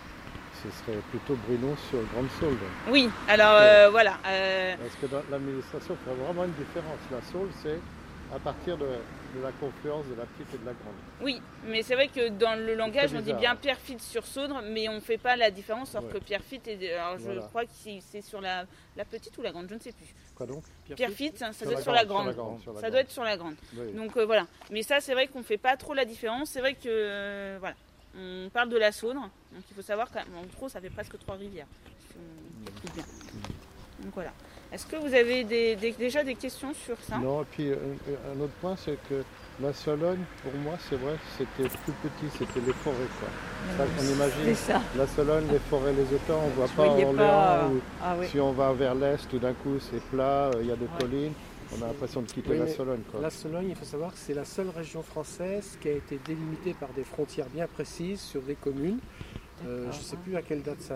ce 0.62 0.70
serait 0.84 0.98
plutôt 1.10 1.36
Bruno 1.46 1.74
sur 1.88 1.98
Grande 2.12 2.28
Saule. 2.38 2.56
Oui, 2.90 3.08
alors 3.28 3.56
euh, 3.60 3.88
voilà. 3.90 4.18
euh, 4.26 4.74
Parce 4.76 4.94
que 5.12 5.30
l'administration 5.30 5.96
fait 6.04 6.14
vraiment 6.14 6.44
une 6.44 6.52
différence. 6.52 6.98
La 7.10 7.22
Saule, 7.22 7.48
c'est 7.62 7.78
à 8.34 8.38
partir 8.38 8.76
de, 8.78 8.86
de 8.86 9.42
la 9.42 9.50
confluence 9.52 10.06
de 10.06 10.14
la 10.14 10.24
petite 10.24 10.54
et 10.54 10.58
de 10.58 10.64
la 10.66 10.72
grande. 10.72 10.94
Oui, 11.20 11.42
mais 11.66 11.82
c'est 11.82 11.94
vrai 11.94 12.08
que 12.08 12.28
dans 12.28 12.54
le 12.58 12.74
langage, 12.74 13.12
on 13.14 13.20
dit 13.20 13.32
bien 13.34 13.56
Pierrefitte 13.56 14.00
sur 14.00 14.24
Saudre, 14.24 14.62
mais 14.62 14.88
on 14.88 14.94
ne 14.94 15.00
fait 15.00 15.18
pas 15.18 15.36
la 15.36 15.50
différence, 15.50 15.94
alors 15.94 16.08
Ouais. 16.08 16.18
que 16.18 16.24
Pierrefitte, 16.24 16.68
est, 16.68 16.92
alors 16.94 17.18
je 17.18 17.24
Voilà. 17.24 17.40
crois 17.42 17.64
que 17.64 17.72
c'est 17.72 17.98
c'est 18.00 18.22
sur 18.22 18.40
la, 18.40 18.66
la 18.96 19.04
petite 19.04 19.36
ou 19.38 19.42
la 19.42 19.50
grande, 19.50 19.66
je 19.68 19.74
ne 19.74 19.80
sais 19.80 19.92
plus. 19.92 20.14
Quoi 20.36 20.46
donc 20.46 20.62
Pierrefitte, 20.94 21.38
ça 21.38 21.64
doit 21.64 21.74
être 21.74 21.82
sur 21.82 21.92
la 21.92 22.04
grande, 22.04 22.34
Ça 22.80 22.90
doit 22.90 23.00
être 23.00 23.10
sur 23.10 23.24
la 23.24 23.36
grande. 23.36 23.56
Donc 23.94 24.16
euh, 24.16 24.24
voilà. 24.24 24.46
Mais 24.70 24.82
ça, 24.82 25.00
c'est 25.00 25.12
vrai 25.12 25.26
qu'on 25.26 25.40
ne 25.40 25.44
fait 25.44 25.58
pas 25.58 25.76
trop 25.76 25.92
la 25.94 26.04
différence. 26.04 26.50
C'est 26.50 26.60
vrai 26.60 26.74
que, 26.74 26.88
euh, 26.88 27.56
voilà, 27.60 27.74
on 28.16 28.48
parle 28.52 28.68
de 28.70 28.78
la 28.78 28.90
Saudre, 28.92 29.20
donc 29.52 29.62
il 29.70 29.74
faut 29.74 29.82
savoir 29.82 30.10
qu'en 30.10 30.22
gros, 30.56 30.68
ça 30.68 30.80
fait 30.80 30.88
presque 30.90 31.18
trois 31.18 31.34
rivières. 31.34 31.66
si 32.08 32.16
on 32.16 32.64
calcule 32.64 32.90
bien. 32.94 33.04
Donc 34.04 34.14
voilà. 34.14 34.32
Est-ce 34.72 34.86
que 34.86 34.96
vous 34.96 35.12
avez 35.14 35.42
des- 35.44 35.74
des- 35.76 35.92
déjà 35.92 36.22
des 36.22 36.34
questions 36.36 36.72
sur 36.74 36.96
ça? 37.00 37.18
Non, 37.18 37.42
et 37.42 37.46
puis 37.50 37.70
euh, 37.70 37.76
un 38.34 38.40
autre 38.40 38.52
point, 38.60 38.76
c'est 38.76 38.96
que 39.08 39.22
la 39.60 39.72
Sologne, 39.72 40.20
pour 40.42 40.52
moi, 40.62 40.74
c'est 40.88 40.96
vrai, 40.96 41.14
c'était 41.36 41.68
tout 41.84 41.92
petit, 42.02 42.30
c'était 42.38 42.60
les 42.64 42.72
forêts. 42.72 42.96
Quoi. 43.18 43.28
Ça 43.76 43.84
qu'on 43.84 44.02
C'est 44.02 44.12
imagine. 44.12 44.54
ça. 44.54 44.80
La 44.96 45.06
Sologne, 45.08 45.44
les 45.50 45.58
forêts, 45.58 45.92
les 45.92 46.14
étangs, 46.14 46.40
on 46.44 46.48
ne 46.48 46.52
voit 46.54 46.66
Je 46.66 46.72
pas 46.72 46.86
Orléans. 46.86 47.14
pas. 47.14 47.68
où 47.68 47.80
Ah 48.02 48.16
oui. 48.18 48.26
Si 48.28 48.38
on 48.40 48.52
va 48.52 48.72
vers 48.72 48.94
l'est, 48.94 49.28
tout 49.28 49.38
d'un 49.40 49.52
coup, 49.54 49.78
c'est 49.80 50.00
plat, 50.04 50.46
euh, 50.54 50.60
il 50.60 50.68
y 50.68 50.72
a 50.72 50.76
des 50.76 50.84
Ouais. 50.84 50.90
collines. 51.00 51.32
On 51.78 51.82
a 51.84 51.86
l'impression 51.88 52.22
de 52.22 52.26
quitter 52.26 52.50
Oui, 52.52 52.58
la 52.58 52.66
Sologne. 52.68 53.02
Quoi. 53.10 53.20
La 53.20 53.30
Sologne, 53.30 53.66
il 53.70 53.76
faut 53.76 53.84
savoir 53.84 54.12
que 54.12 54.18
c'est 54.18 54.34
la 54.34 54.44
seule 54.44 54.70
région 54.70 55.02
française 55.02 55.76
qui 55.80 55.88
a 55.88 55.92
été 55.92 56.18
délimitée 56.26 56.74
par 56.74 56.88
des 56.90 57.04
frontières 57.04 57.46
bien 57.52 57.66
précises 57.66 58.20
sur 58.20 58.40
des 58.42 58.56
communes. 58.56 58.98
Euh, 59.66 59.86
je 59.92 59.98
ne 59.98 60.02
sais 60.02 60.16
plus 60.16 60.36
à 60.36 60.42
quelle 60.42 60.62
date 60.62 60.80
ça. 60.80 60.94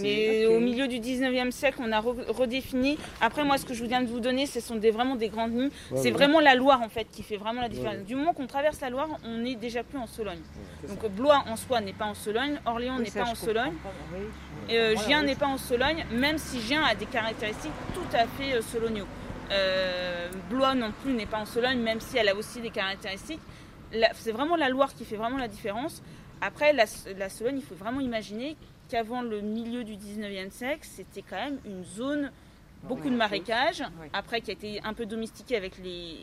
Mais, 0.00 0.46
au 0.46 0.58
milieu 0.60 0.88
du 0.88 0.98
19e 0.98 1.50
siècle, 1.50 1.78
on 1.80 1.92
a 1.92 2.00
re- 2.00 2.28
redéfini. 2.30 2.98
Après, 3.20 3.44
moi, 3.44 3.58
ce 3.58 3.64
que 3.64 3.74
je 3.74 3.84
viens 3.84 4.00
de 4.02 4.08
vous 4.08 4.20
donner, 4.20 4.46
ce 4.46 4.60
sont 4.60 4.76
des, 4.76 4.90
vraiment 4.90 5.14
des 5.16 5.28
grandes 5.28 5.52
lignes. 5.52 5.70
Ouais, 5.90 5.96
c'est 5.96 6.02
ouais. 6.04 6.10
vraiment 6.10 6.40
la 6.40 6.54
Loire, 6.54 6.82
en 6.82 6.88
fait, 6.88 7.06
qui 7.10 7.22
fait 7.22 7.36
vraiment 7.36 7.60
la 7.60 7.68
différence. 7.68 7.96
Ouais. 7.98 8.02
Du 8.04 8.14
moment 8.16 8.32
qu'on 8.32 8.46
traverse 8.46 8.80
la 8.80 8.90
Loire, 8.90 9.08
on 9.24 9.38
n'est 9.38 9.54
déjà 9.54 9.82
plus 9.84 9.98
en 9.98 10.06
Sologne. 10.06 10.40
Donc, 10.88 10.98
ça. 11.02 11.08
Blois 11.08 11.44
en 11.48 11.56
soi 11.56 11.80
n'est 11.80 11.92
pas 11.92 12.06
en 12.06 12.14
Sologne, 12.14 12.58
Orléans 12.66 12.96
Oui, 12.98 13.04
n'est 13.04 13.10
pas 13.22 13.28
en 13.28 13.34
Sologne, 13.34 13.72
pas, 13.82 13.90
oui. 14.14 14.74
euh, 14.76 14.96
Gien 15.06 15.22
n'est 15.22 15.36
pas 15.36 15.46
en 15.46 15.58
Sologne, 15.58 16.04
même 16.12 16.38
si 16.38 16.60
Gien 16.60 16.82
a 16.82 16.94
des 16.94 17.06
caractéristiques 17.06 17.72
tout 17.94 18.16
à 18.16 18.26
fait 18.26 18.54
euh, 18.56 18.62
soloniaux. 18.62 19.06
Euh, 19.52 20.28
Blois 20.50 20.74
non 20.74 20.92
plus 21.02 21.12
n'est 21.14 21.26
pas 21.26 21.38
en 21.38 21.46
Sologne, 21.46 21.78
même 21.78 22.00
si 22.00 22.18
elle 22.18 22.28
a 22.28 22.34
aussi 22.34 22.60
des 22.60 22.70
caractéristiques. 22.70 23.40
C'est 24.14 24.32
vraiment 24.32 24.56
la 24.56 24.68
Loire 24.68 24.92
qui 24.94 25.04
fait 25.04 25.16
vraiment 25.16 25.38
la 25.38 25.48
différence. 25.48 26.02
Après, 26.40 26.72
la, 26.72 26.84
la 27.16 27.28
Sologne, 27.30 27.56
il 27.58 27.62
faut 27.64 27.74
vraiment 27.74 28.00
imaginer 28.00 28.56
qu'avant 28.88 29.22
le 29.22 29.40
milieu 29.40 29.84
du 29.84 29.94
19e 29.96 30.50
siècle, 30.50 30.82
c'était 30.90 31.22
quand 31.22 31.36
même 31.36 31.58
une 31.64 31.84
zone, 31.84 32.30
beaucoup 32.84 33.10
de 33.10 33.16
marécages, 33.16 33.82
oui. 34.00 34.08
après 34.12 34.40
qui 34.40 34.50
a 34.50 34.54
été 34.54 34.80
un 34.84 34.94
peu 34.94 35.04
domestiquée 35.06 35.56
avec 35.56 35.78
les, 35.78 36.16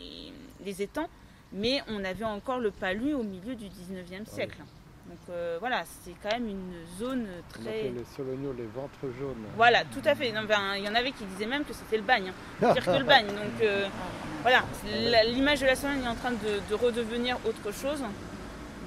les 0.63 0.81
étangs, 0.81 1.09
mais 1.53 1.81
on 1.87 2.03
avait 2.03 2.25
encore 2.25 2.59
le 2.59 2.71
palu 2.71 3.13
au 3.13 3.23
milieu 3.23 3.55
du 3.55 3.65
19e 3.65 4.25
siècle. 4.25 4.57
Donc 5.07 5.19
euh, 5.29 5.57
voilà, 5.59 5.83
c'est 6.03 6.13
quand 6.23 6.31
même 6.31 6.49
une 6.49 6.73
zone 6.97 7.27
On 7.29 7.61
très... 7.61 7.69
appelait 7.69 7.91
les 7.91 8.05
Solognos 8.15 8.53
les 8.53 8.65
ventres 8.65 9.13
jaunes. 9.19 9.45
Voilà, 9.55 9.83
tout 9.85 10.01
à 10.03 10.15
fait. 10.15 10.31
Ben, 10.31 10.75
Il 10.77 10.83
y 10.83 10.89
en 10.89 10.95
avait 10.95 11.11
qui 11.11 11.23
disaient 11.25 11.45
même 11.45 11.63
que 11.63 11.73
c'était 11.73 11.97
le 11.97 12.03
bagne, 12.03 12.29
hein. 12.63 12.73
pire 12.73 12.83
que 12.83 12.97
le 12.97 13.03
bagne. 13.03 13.27
Donc 13.27 13.61
euh, 13.61 13.87
voilà, 14.41 14.63
la- 15.11 15.23
l'image 15.25 15.61
de 15.61 15.67
la 15.67 15.75
Sologne 15.75 16.01
est 16.03 16.07
en 16.07 16.15
train 16.15 16.31
de, 16.31 16.59
de 16.69 16.73
redevenir 16.73 17.37
autre 17.45 17.71
chose. 17.71 18.01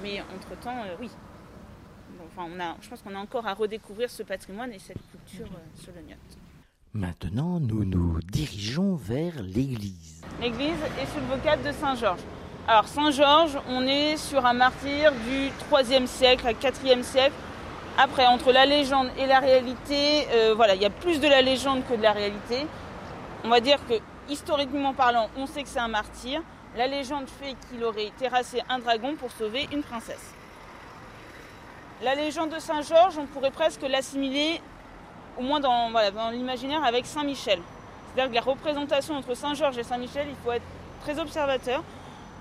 Mais 0.03 0.21
entre-temps, 0.35 0.77
euh, 0.87 0.95
oui. 0.99 1.09
Enfin, 2.31 2.47
on 2.55 2.59
a, 2.59 2.75
je 2.81 2.89
pense 2.89 3.01
qu'on 3.01 3.15
a 3.15 3.19
encore 3.19 3.47
à 3.47 3.53
redécouvrir 3.53 4.09
ce 4.09 4.23
patrimoine 4.23 4.71
et 4.71 4.79
cette 4.79 4.99
culture 5.11 5.47
euh. 5.47 6.01
Maintenant, 6.93 7.59
nous 7.59 7.85
nous 7.85 8.19
dirigeons 8.21 8.95
vers 8.95 9.41
l'église. 9.41 10.21
L'église 10.41 10.77
est 10.99 11.05
sous 11.07 11.19
le 11.19 11.35
vocable 11.35 11.63
de 11.63 11.71
Saint-Georges. 11.71 12.21
Alors 12.67 12.87
Saint-Georges, 12.87 13.57
on 13.67 13.85
est 13.87 14.17
sur 14.17 14.45
un 14.45 14.53
martyr 14.53 15.11
du 15.11 15.49
3e 15.71 16.07
siècle, 16.07 16.47
4e 16.61 17.03
siècle. 17.03 17.33
Après, 17.97 18.25
entre 18.27 18.51
la 18.51 18.65
légende 18.65 19.09
et 19.17 19.25
la 19.25 19.39
réalité, 19.39 20.27
euh, 20.31 20.53
voilà, 20.55 20.75
il 20.75 20.81
y 20.81 20.85
a 20.85 20.89
plus 20.89 21.19
de 21.19 21.27
la 21.27 21.41
légende 21.41 21.83
que 21.87 21.95
de 21.95 22.01
la 22.01 22.11
réalité. 22.11 22.65
On 23.43 23.49
va 23.49 23.59
dire 23.59 23.79
que, 23.87 23.95
historiquement 24.29 24.93
parlant, 24.93 25.29
on 25.37 25.45
sait 25.47 25.63
que 25.63 25.69
c'est 25.69 25.79
un 25.79 25.87
martyr. 25.87 26.41
La 26.77 26.87
légende 26.87 27.27
fait 27.27 27.55
qu'il 27.69 27.83
aurait 27.83 28.11
terrassé 28.17 28.61
un 28.69 28.79
dragon 28.79 29.15
pour 29.15 29.31
sauver 29.31 29.67
une 29.71 29.81
princesse. 29.81 30.33
La 32.01 32.15
légende 32.15 32.51
de 32.51 32.59
Saint-Georges, 32.59 33.17
on 33.17 33.25
pourrait 33.25 33.51
presque 33.51 33.81
l'assimiler, 33.81 34.61
au 35.37 35.41
moins 35.41 35.59
dans, 35.59 35.91
l'imaginaire, 36.31 36.81
avec 36.85 37.05
Saint-Michel. 37.05 37.59
C'est-à-dire 38.15 38.31
que 38.31 38.35
la 38.35 38.53
représentation 38.53 39.15
entre 39.15 39.33
Saint-Georges 39.33 39.77
et 39.77 39.83
Saint-Michel, 39.83 40.27
il 40.29 40.35
faut 40.37 40.53
être 40.53 40.63
très 41.01 41.19
observateur. 41.19 41.83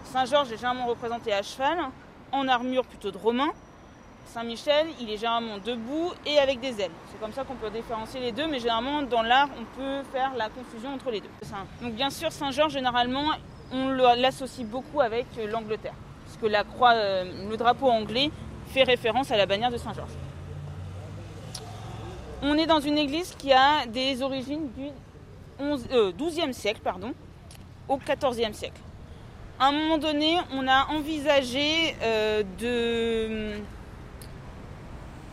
Saint-Georges 0.05 0.53
est 0.53 0.57
généralement 0.57 0.87
représenté 0.87 1.33
à 1.33 1.43
cheval, 1.43 1.77
en 2.31 2.47
armure 2.47 2.85
plutôt 2.85 3.11
de 3.11 3.19
romain. 3.19 3.49
Saint-Michel, 4.27 4.87
il 5.01 5.11
est 5.11 5.17
généralement 5.17 5.59
debout 5.59 6.13
et 6.25 6.39
avec 6.39 6.61
des 6.61 6.81
ailes. 6.81 6.93
C'est 7.11 7.19
comme 7.19 7.33
ça 7.33 7.43
qu'on 7.43 7.57
peut 7.57 7.71
différencier 7.71 8.21
les 8.21 8.31
deux, 8.31 8.47
mais 8.47 8.61
généralement 8.61 9.03
dans 9.03 9.23
l'art, 9.23 9.49
on 9.59 9.65
peut 9.77 10.05
faire 10.13 10.35
la 10.37 10.51
confusion 10.51 10.95
entre 10.95 11.11
les 11.11 11.21
deux. 11.21 11.31
Donc 11.83 11.95
bien 11.95 12.11
sûr, 12.11 12.31
Saint-Georges, 12.31 12.75
généralement, 12.75 13.33
on 13.73 13.89
l'associe 13.89 14.65
beaucoup 14.65 15.01
avec 15.01 15.27
l'Angleterre, 15.51 15.95
puisque 16.27 16.49
la 16.49 16.63
croix, 16.63 16.93
euh, 16.93 17.49
le 17.51 17.57
drapeau 17.57 17.89
anglais 17.89 18.31
fait 18.69 18.85
référence 18.85 19.31
à 19.31 19.37
la 19.37 19.47
bannière 19.47 19.71
de 19.71 19.79
Saint-Georges. 19.79 20.17
On 22.43 22.57
est 22.57 22.67
dans 22.67 22.81
une 22.81 22.99
église 22.99 23.35
qui 23.37 23.53
a 23.53 23.87
des 23.87 24.23
origines 24.23 24.71
du 24.77 24.89
11, 25.59 25.87
euh, 25.93 26.13
12e 26.13 26.53
siècle 26.53 26.81
pardon, 26.85 27.13
au 27.89 27.99
14e 27.99 28.53
siècle. 28.53 28.81
À 29.59 29.69
un 29.69 29.73
moment 29.73 29.99
donné, 29.99 30.37
on 30.53 30.69
a 30.69 30.87
envisagé 30.87 31.97
euh, 32.03 32.45
de... 32.61 33.61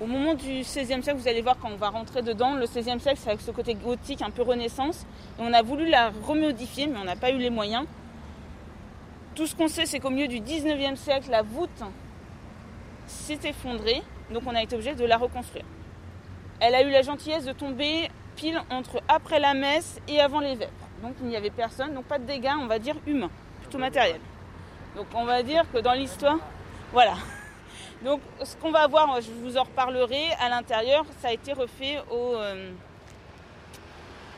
Au 0.01 0.07
moment 0.07 0.33
du 0.33 0.61
16e 0.61 1.03
siècle, 1.03 1.19
vous 1.19 1.27
allez 1.27 1.41
voir 1.41 1.57
quand 1.59 1.69
on 1.71 1.77
va 1.77 1.89
rentrer 1.89 2.23
dedans, 2.23 2.55
le 2.55 2.65
16e 2.65 2.99
siècle, 2.99 3.19
c'est 3.21 3.29
avec 3.29 3.41
ce 3.41 3.51
côté 3.51 3.75
gothique, 3.75 4.23
un 4.23 4.31
peu 4.31 4.41
renaissance. 4.41 5.05
Et 5.39 5.41
on 5.43 5.53
a 5.53 5.61
voulu 5.61 5.87
la 5.87 6.11
remodifier, 6.23 6.87
mais 6.87 6.97
on 6.97 7.05
n'a 7.05 7.15
pas 7.15 7.29
eu 7.29 7.37
les 7.37 7.51
moyens. 7.51 7.85
Tout 9.35 9.45
ce 9.45 9.55
qu'on 9.55 9.67
sait, 9.67 9.85
c'est 9.85 9.99
qu'au 9.99 10.09
milieu 10.09 10.27
du 10.27 10.39
19e 10.39 10.95
siècle, 10.95 11.29
la 11.29 11.43
voûte 11.43 11.83
s'est 13.15 13.39
effondrée, 13.43 14.03
donc 14.31 14.43
on 14.45 14.55
a 14.55 14.61
été 14.61 14.75
obligé 14.75 14.95
de 14.95 15.05
la 15.05 15.17
reconstruire. 15.17 15.65
Elle 16.59 16.75
a 16.75 16.83
eu 16.83 16.89
la 16.89 17.01
gentillesse 17.01 17.45
de 17.45 17.53
tomber 17.53 18.09
pile 18.35 18.61
entre 18.69 19.01
après 19.07 19.39
la 19.39 19.53
messe 19.53 19.99
et 20.07 20.19
avant 20.21 20.39
les 20.39 20.55
vêpres. 20.55 20.71
Donc 21.01 21.15
il 21.21 21.27
n'y 21.27 21.35
avait 21.35 21.49
personne, 21.49 21.93
donc 21.93 22.05
pas 22.05 22.19
de 22.19 22.25
dégâts, 22.25 22.53
on 22.59 22.67
va 22.67 22.79
dire 22.79 22.95
humains, 23.05 23.31
plutôt 23.61 23.77
matériels. 23.77 24.21
Donc 24.95 25.07
on 25.13 25.25
va 25.25 25.43
dire 25.43 25.65
que 25.71 25.79
dans 25.79 25.93
l'histoire, 25.93 26.37
voilà. 26.91 27.15
Donc 28.03 28.21
ce 28.43 28.55
qu'on 28.57 28.71
va 28.71 28.87
voir, 28.87 29.19
je 29.21 29.31
vous 29.31 29.57
en 29.57 29.63
reparlerai, 29.63 30.31
à 30.39 30.49
l'intérieur, 30.49 31.05
ça 31.21 31.29
a 31.29 31.31
été 31.33 31.53
refait 31.53 32.01
au, 32.09 32.35
euh, 32.35 32.71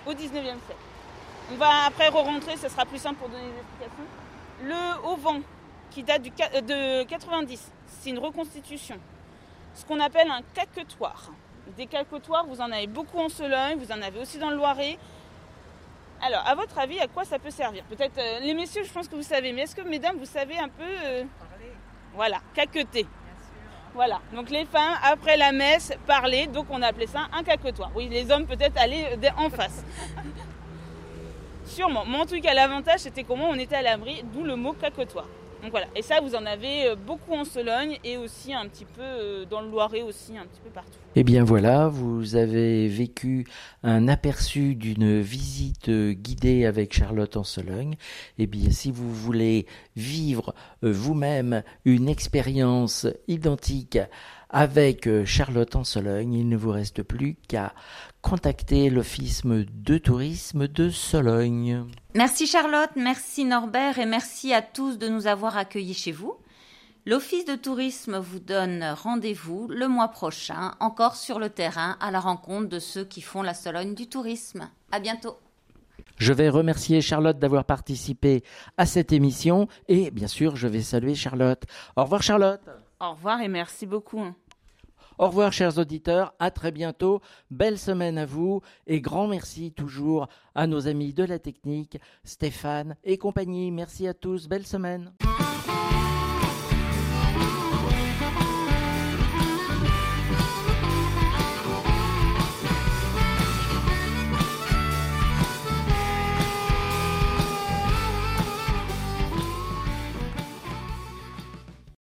au 0.05 0.13
19e 0.13 0.41
siècle. 0.41 0.75
On 1.51 1.55
va 1.55 1.85
après 1.87 2.09
re-rentrer, 2.09 2.57
ce 2.57 2.67
sera 2.67 2.85
plus 2.85 2.99
simple 2.99 3.15
pour 3.15 3.29
donner 3.29 3.43
des 3.43 3.59
explications. 3.59 4.03
Le 4.63 5.07
auvent, 5.07 5.41
qui 5.97 6.03
date 6.03 6.21
du, 6.21 6.31
euh, 6.53 7.01
de 7.01 7.09
90, 7.09 7.71
c'est 7.87 8.11
une 8.11 8.19
reconstitution. 8.19 8.99
Ce 9.73 9.83
qu'on 9.83 9.99
appelle 9.99 10.29
un 10.29 10.41
caquetoire. 10.53 11.31
Des 11.75 11.87
caquetoires, 11.87 12.45
vous 12.45 12.61
en 12.61 12.71
avez 12.71 12.85
beaucoup 12.85 13.17
en 13.17 13.29
Sologne, 13.29 13.79
vous 13.79 13.91
en 13.91 13.99
avez 14.03 14.19
aussi 14.19 14.37
dans 14.37 14.51
le 14.51 14.57
Loiret. 14.57 14.99
Alors, 16.21 16.43
à 16.45 16.53
votre 16.53 16.77
avis, 16.77 16.99
à 16.99 17.07
quoi 17.07 17.25
ça 17.25 17.39
peut 17.39 17.49
servir? 17.49 17.83
Peut-être, 17.85 18.19
euh, 18.19 18.39
les 18.41 18.53
messieurs, 18.53 18.83
je 18.83 18.91
pense 18.93 19.07
que 19.07 19.15
vous 19.15 19.23
savez, 19.23 19.51
mais 19.53 19.61
est-ce 19.61 19.75
que, 19.75 19.81
mesdames, 19.81 20.17
vous 20.17 20.25
savez 20.25 20.59
un 20.59 20.69
peu... 20.69 20.83
euh, 21.05 21.23
Voilà, 22.13 22.41
caqueter. 22.53 23.07
Voilà. 23.95 24.21
Donc 24.35 24.51
les 24.51 24.65
femmes, 24.65 24.99
après 25.03 25.35
la 25.35 25.51
messe, 25.51 25.93
parlaient. 26.05 26.45
Donc 26.45 26.67
on 26.69 26.83
appelait 26.83 27.07
ça 27.07 27.21
un 27.33 27.41
caquetois. 27.41 27.89
Oui, 27.95 28.07
les 28.07 28.29
hommes 28.29 28.45
peut-être 28.45 28.77
allaient 28.79 29.17
en 29.35 29.49
face. 29.49 29.83
Sûrement. 31.65 32.05
Mais 32.05 32.17
en 32.17 32.27
tout 32.27 32.39
cas, 32.39 32.53
l'avantage, 32.53 32.99
c'était 32.99 33.23
comment 33.23 33.49
on 33.49 33.55
était 33.55 33.77
à 33.77 33.81
l'abri, 33.81 34.23
d'où 34.31 34.43
le 34.43 34.55
mot 34.55 34.73
caquetois. 34.73 35.25
Donc 35.61 35.71
voilà. 35.71 35.87
Et 35.95 36.01
ça, 36.01 36.21
vous 36.21 36.35
en 36.35 36.45
avez 36.45 36.87
euh, 36.87 36.95
beaucoup 36.95 37.33
en 37.33 37.43
Sologne 37.43 37.97
et 38.03 38.17
aussi 38.17 38.53
un 38.53 38.67
petit 38.67 38.85
peu 38.85 39.01
euh, 39.01 39.45
dans 39.45 39.61
le 39.61 39.69
Loiret 39.69 40.03
aussi, 40.03 40.37
un 40.37 40.45
petit 40.45 40.61
peu 40.63 40.69
partout. 40.69 40.91
Eh 41.15 41.23
bien 41.23 41.43
voilà, 41.43 41.87
vous 41.87 42.35
avez 42.35 42.87
vécu 42.87 43.47
un 43.81 44.07
aperçu 44.07 44.75
d'une 44.75 45.19
visite 45.19 45.89
guidée 45.89 46.65
avec 46.65 46.93
Charlotte 46.93 47.37
en 47.37 47.43
Sologne. 47.43 47.95
Eh 48.37 48.45
bien, 48.45 48.69
si 48.69 48.91
vous 48.91 49.11
voulez 49.11 49.65
vivre 49.95 50.53
euh, 50.83 50.91
vous-même 50.91 51.63
une 51.85 52.07
expérience 52.07 53.07
identique 53.27 53.97
avec 54.49 55.07
Charlotte 55.25 55.75
en 55.75 55.83
Sologne, 55.83 56.33
il 56.33 56.47
ne 56.47 56.57
vous 56.57 56.71
reste 56.71 57.03
plus 57.03 57.35
qu'à 57.47 57.73
contacter 58.21 58.89
l'Office 58.89 59.43
de 59.45 59.97
tourisme 59.97 60.67
de 60.67 60.89
Sologne. 60.89 61.85
Merci 62.13 62.47
Charlotte, 62.47 62.91
merci 62.95 63.45
Norbert 63.45 63.99
et 63.99 64.05
merci 64.05 64.53
à 64.53 64.61
tous 64.61 64.97
de 64.97 65.07
nous 65.07 65.27
avoir 65.27 65.57
accueillis 65.57 65.93
chez 65.93 66.11
vous. 66.11 66.35
L'Office 67.05 67.45
de 67.45 67.55
tourisme 67.55 68.17
vous 68.17 68.39
donne 68.39 68.83
rendez-vous 68.83 69.67
le 69.69 69.87
mois 69.87 70.09
prochain, 70.09 70.73
encore 70.81 71.15
sur 71.15 71.39
le 71.39 71.49
terrain, 71.49 71.95
à 72.01 72.11
la 72.11 72.19
rencontre 72.19 72.67
de 72.67 72.79
ceux 72.79 73.05
qui 73.05 73.21
font 73.21 73.43
la 73.43 73.53
Sologne 73.53 73.95
du 73.95 74.07
tourisme. 74.07 74.69
À 74.91 74.99
bientôt. 74.99 75.37
Je 76.17 76.33
vais 76.33 76.49
remercier 76.49 76.99
Charlotte 76.99 77.39
d'avoir 77.39 77.63
participé 77.63 78.43
à 78.75 78.85
cette 78.85 79.13
émission 79.13 79.69
et 79.87 80.11
bien 80.11 80.27
sûr, 80.27 80.57
je 80.57 80.67
vais 80.67 80.81
saluer 80.81 81.15
Charlotte. 81.15 81.63
Au 81.95 82.03
revoir 82.03 82.23
Charlotte. 82.23 82.59
Au 82.99 83.11
revoir 83.11 83.41
et 83.41 83.47
merci 83.47 83.85
beaucoup. 83.85 84.23
Au 85.19 85.27
revoir 85.27 85.51
chers 85.51 85.79
auditeurs, 85.79 86.33
à 86.37 86.51
très 86.51 86.71
bientôt, 86.71 87.21
belle 87.49 87.79
semaine 87.79 88.19
à 88.19 88.25
vous 88.25 88.61
et 88.85 89.01
grand 89.01 89.27
merci 89.27 89.71
toujours 89.71 90.27
à 90.53 90.67
nos 90.67 90.87
amis 90.87 91.13
de 91.13 91.23
la 91.23 91.39
technique, 91.39 91.97
Stéphane 92.23 92.95
et 93.03 93.17
compagnie. 93.17 93.71
Merci 93.71 94.07
à 94.07 94.13
tous, 94.13 94.47
belle 94.47 94.65
semaine. 94.65 95.11